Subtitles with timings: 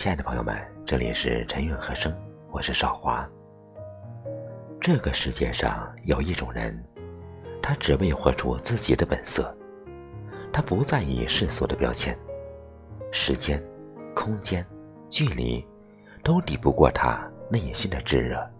[0.00, 2.10] 亲爱的朋友们，这里是陈韵和声，
[2.50, 3.28] 我是少华。
[4.80, 6.82] 这个世界上有一种人，
[7.62, 9.54] 他只为活出自己的本色，
[10.50, 12.16] 他不在意世俗的标签，
[13.12, 13.62] 时间、
[14.14, 14.66] 空间、
[15.10, 15.62] 距离，
[16.24, 18.50] 都抵不过他内心的炙热。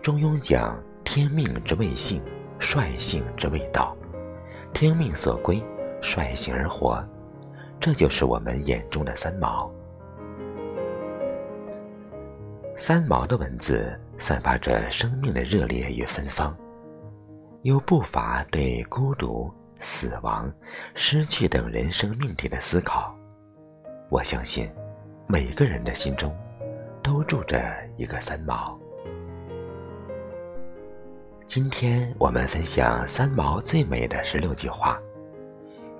[0.00, 2.22] 中庸讲：天命之谓性，
[2.60, 3.96] 率性之谓道。
[4.72, 5.60] 听命所归，
[6.00, 7.04] 率性而活，
[7.80, 9.72] 这就是我们眼中的三毛。
[12.76, 16.54] 三毛的文字散发着生命的热烈与芬芳，
[17.62, 20.52] 又不乏对孤独、死亡、
[20.94, 23.16] 失去等人生命题的思考。
[24.10, 24.70] 我相信，
[25.26, 26.36] 每个人的心中，
[27.02, 27.58] 都住着
[27.96, 28.78] 一个三毛。
[31.46, 35.00] 今天我们分享三毛最美的十六句话，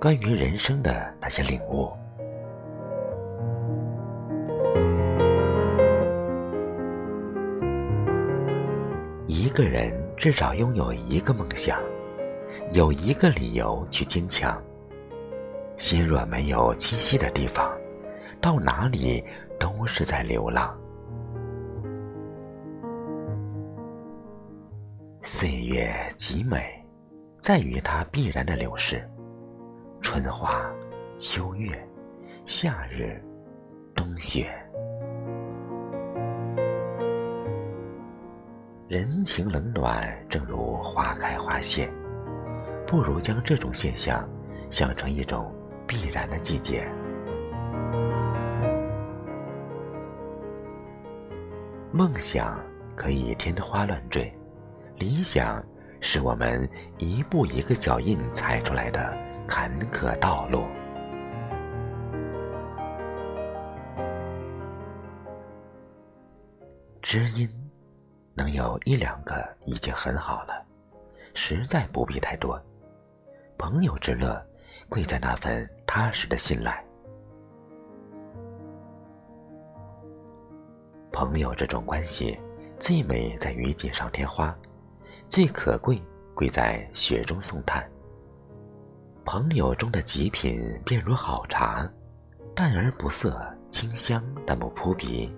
[0.01, 1.87] 关于人生的那些领悟。
[9.27, 11.79] 一个人至少拥有一个梦想，
[12.71, 14.59] 有一个理由去坚强。
[15.77, 17.71] 心若没有栖息的地方，
[18.41, 19.23] 到哪里
[19.59, 20.75] 都是在流浪。
[25.21, 26.83] 岁月极美，
[27.39, 29.07] 在于它必然的流逝。
[30.13, 30.69] 春花、
[31.17, 31.71] 秋月、
[32.43, 33.17] 夏日、
[33.95, 34.51] 冬雪，
[38.89, 41.89] 人情冷暖，正如花开花谢，
[42.85, 44.27] 不如将这种现象
[44.69, 45.55] 想成一种
[45.87, 46.85] 必然的季节。
[51.93, 52.59] 梦想
[52.97, 54.29] 可以天花乱坠。
[54.97, 55.63] 理想
[56.01, 59.17] 是我们一步一个脚印踩出来的
[59.53, 60.65] 坎坷道路。
[67.01, 67.49] 知音
[68.33, 70.65] 能有一两个已经很好了，
[71.33, 72.57] 实在不必太多。
[73.57, 74.41] 朋友之乐，
[74.87, 76.81] 贵在那份踏实的信赖。
[81.11, 82.39] 朋友这种关系，
[82.79, 84.57] 最美在于锦上添花。
[85.27, 86.01] 最可贵，
[86.33, 87.85] 贵在雪中送炭。
[89.23, 91.87] 朋友中的极品，便如好茶，
[92.55, 93.39] 淡而不涩，
[93.69, 95.31] 清香但不扑鼻，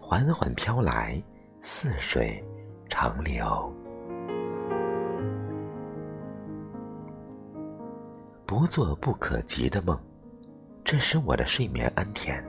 [0.00, 1.20] 缓缓飘来，
[1.60, 2.42] 似水
[2.88, 3.72] 长流。
[8.46, 9.98] 不做不可及的梦，
[10.84, 12.40] 这使我的睡眠安甜；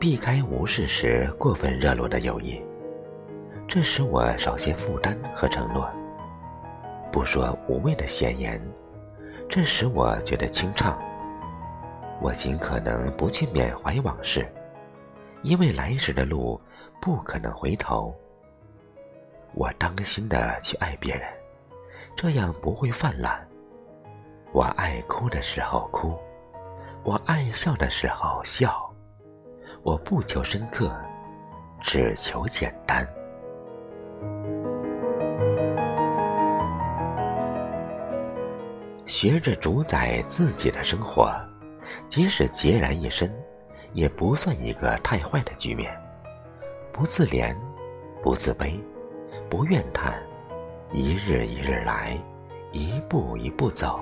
[0.00, 2.60] 避开无事时过分热络的友谊。
[3.68, 5.86] 这使我少些负担和承诺，
[7.12, 8.60] 不说无谓的闲言，
[9.48, 10.98] 这使我觉得清畅。
[12.20, 14.46] 我尽可能不去缅怀往事，
[15.42, 16.60] 因为来时的路
[17.00, 18.14] 不可能回头。
[19.54, 21.28] 我当心的去爱别人，
[22.16, 23.46] 这样不会泛滥。
[24.52, 26.16] 我爱哭的时候哭，
[27.02, 28.90] 我爱笑的时候笑，
[29.82, 30.94] 我不求深刻，
[31.80, 33.06] 只求简单。
[39.12, 41.30] 学着主宰自己的生活，
[42.08, 43.30] 即使孑然一身，
[43.92, 45.94] 也不算一个太坏的局面。
[46.90, 47.54] 不自怜，
[48.22, 48.80] 不自卑，
[49.50, 50.14] 不怨叹，
[50.92, 52.18] 一日一日来，
[52.72, 54.00] 一步一步走。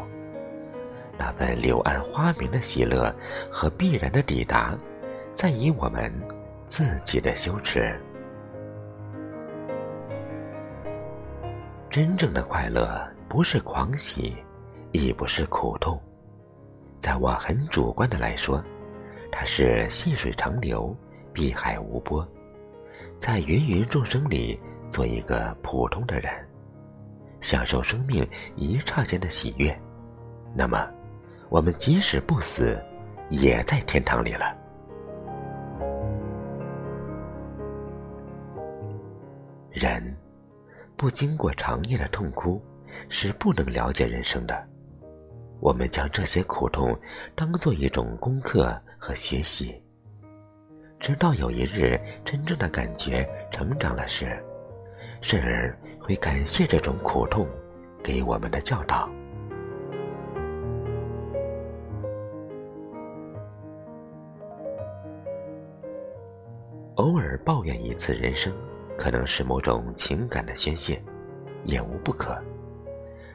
[1.19, 3.13] 那份柳暗花明的喜乐
[3.51, 4.79] 和必然的抵达，
[5.35, 6.13] 在于我们
[6.69, 8.01] 自己的羞耻。
[11.91, 14.37] 真正的快乐，不是狂喜。
[14.93, 16.01] 亦不是苦痛，
[16.99, 18.63] 在我很主观的来说，
[19.31, 20.95] 它是细水长流，
[21.33, 22.27] 碧海无波，
[23.19, 26.33] 在芸芸众生里做一个普通的人，
[27.41, 28.27] 享受生命
[28.57, 29.79] 一刹间的喜悦。
[30.55, 30.91] 那么，
[31.51, 32.77] 我们即使不死，
[33.29, 34.57] 也在天堂里了。
[39.71, 40.17] 人
[40.97, 42.61] 不经过长夜的痛哭，
[43.09, 44.69] 是不能了解人生的。
[45.61, 46.99] 我们将这些苦痛
[47.35, 49.81] 当做一种功课和学习，
[50.99, 54.43] 直到有一日真正的感觉成长了时，
[55.21, 57.47] 甚而会感谢这种苦痛
[58.03, 59.09] 给我们的教导。
[66.97, 68.53] 偶尔抱怨一次人生，
[68.97, 71.03] 可能是某种情感的宣泄，
[71.65, 72.39] 也无不可。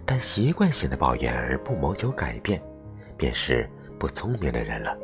[0.06, 2.62] 但习惯性的抱怨而不谋求改变，
[3.18, 3.68] 便是
[3.98, 4.98] 不聪明的人了。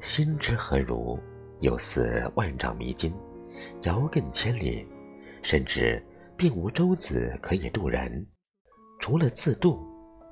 [0.00, 1.18] 心之何如，
[1.60, 3.14] 有似万丈迷津，
[3.82, 4.86] 遥亘千里，
[5.42, 6.04] 甚至
[6.36, 8.26] 并无舟子可以渡人，
[9.00, 9.78] 除了自渡，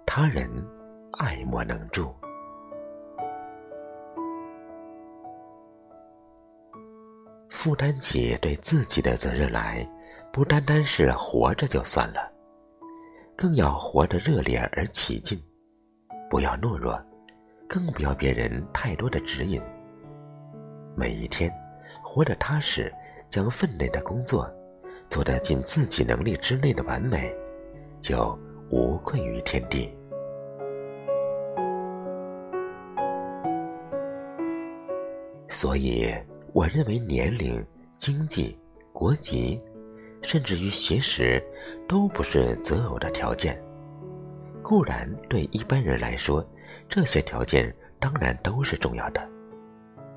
[0.05, 0.51] 他人
[1.19, 2.13] 爱莫能助。
[7.63, 9.89] 负担起对自己的责任来，
[10.33, 12.29] 不单单是活着就算了，
[13.37, 15.41] 更要活得热烈而起劲，
[16.29, 17.01] 不要懦弱。
[17.69, 19.63] 更不要别人太多的指引。
[20.97, 21.55] 每一天，
[22.03, 22.93] 活得踏实，
[23.31, 24.53] 将分内的工作
[25.09, 27.33] 做得尽自己能力之内的完美，
[28.01, 28.37] 就
[28.71, 29.97] 无愧于天地。
[35.49, 36.13] 所以，
[36.53, 37.65] 我认为年龄、
[37.99, 38.59] 经济、
[38.93, 39.61] 国籍，
[40.21, 41.43] 甚至于学识，
[41.89, 43.59] 都不是择偶的条件。
[44.63, 46.47] 固然，对一般人来说，
[46.89, 49.27] 这些条件当然都是重要的，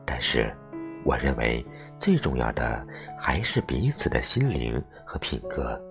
[0.05, 0.53] 但是，
[1.05, 1.65] 我认为
[1.97, 2.85] 最重要的
[3.17, 5.81] 还是彼此的心灵和品格。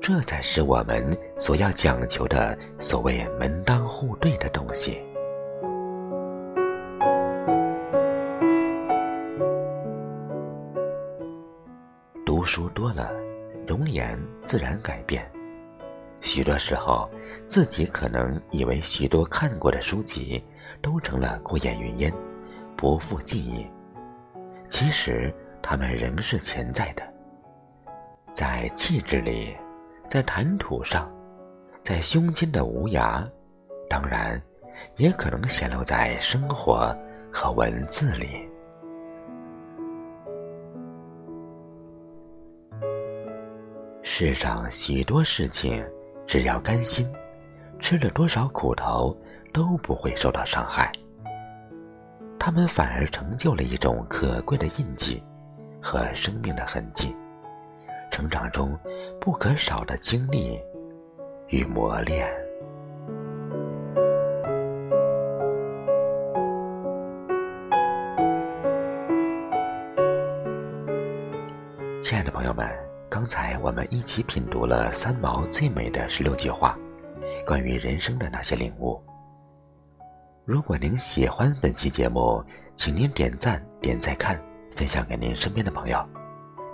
[0.00, 1.08] 这才是我们
[1.38, 5.00] 所要讲求的所谓门当户对的东西。
[12.46, 13.10] 书多了，
[13.66, 15.30] 容颜自然改变。
[16.22, 17.10] 许多时候。
[17.48, 20.42] 自己可能以为许多看过的书籍
[20.82, 22.12] 都成了过眼云烟，
[22.76, 23.64] 不复记忆。
[24.68, 25.32] 其实
[25.62, 27.04] 他们仍是潜在的，
[28.32, 29.56] 在气质里，
[30.08, 31.08] 在谈吐上，
[31.78, 33.24] 在胸襟的无涯，
[33.88, 34.42] 当然，
[34.96, 36.92] 也可能显露在生活
[37.32, 38.48] 和文字里。
[44.18, 45.86] 世上许多事情，
[46.26, 47.06] 只要甘心。
[47.78, 49.14] 吃了多少苦头
[49.52, 50.90] 都不会受到伤害，
[52.38, 55.22] 他们反而成就了一种可贵的印记
[55.82, 57.14] 和生命的痕迹，
[58.10, 58.74] 成长中
[59.20, 60.58] 不可少的经历
[61.48, 62.26] 与磨练。
[72.00, 72.66] 亲爱的朋友们，
[73.16, 76.78] 刚才我们一起品读了三毛最美的十六句话。
[77.46, 79.02] 关于人生的那些领悟。
[80.44, 84.38] 如果您喜欢本期节目，请您点赞、点再看、
[84.76, 86.06] 分享给您身边的朋友。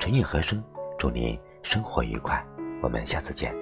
[0.01, 0.61] 陈韵和声，
[0.99, 2.45] 祝您生活愉快，
[2.83, 3.62] 我们下次见。